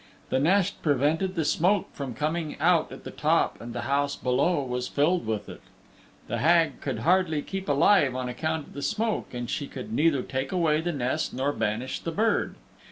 The 0.31 0.39
nest 0.39 0.81
prevented 0.81 1.35
the 1.35 1.45
smoke 1.45 1.89
from 1.93 2.15
coming 2.15 2.57
out 2.59 2.91
at 2.91 3.03
the 3.03 3.11
top 3.11 3.61
and 3.61 3.71
the 3.71 3.81
house 3.81 4.15
below 4.15 4.63
was 4.63 4.87
filled 4.87 5.27
with 5.27 5.47
it. 5.47 5.61
The 6.27 6.39
Hag 6.39 6.81
could 6.81 7.01
hardly 7.01 7.43
keep 7.43 7.69
alive 7.69 8.15
on 8.15 8.27
account 8.27 8.65
of 8.69 8.73
the 8.73 8.81
smoke 8.81 9.31
and 9.31 9.47
she 9.47 9.67
could 9.67 9.93
neither 9.93 10.23
take 10.23 10.51
away 10.51 10.81
the 10.81 10.91
nest 10.91 11.35
nor 11.35 11.53
banish 11.53 11.99
the 11.99 12.11
bird. 12.11 12.55